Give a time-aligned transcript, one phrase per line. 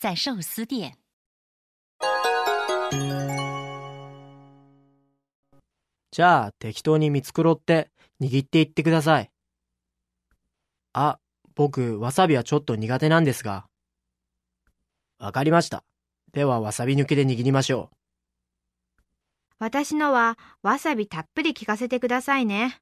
[0.00, 0.96] 在寿司店。
[6.12, 7.90] じゃあ適当に見繕って
[8.20, 9.30] 握っていってください。
[10.92, 11.18] あ、
[11.56, 13.66] 僕、わさびはちょっと苦手なんですが。
[15.18, 15.82] わかりました。
[16.32, 17.96] ではわさび抜きで握りましょう。
[19.58, 22.80] 私のはわさびたっぷり効かせてくださいね。